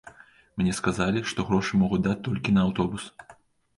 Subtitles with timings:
[0.61, 3.03] Мне сказалі, што грошы могуць даць толькі на аўтобус.